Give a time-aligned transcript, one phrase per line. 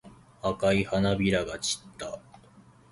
[0.41, 2.19] 赤い花びらが散った。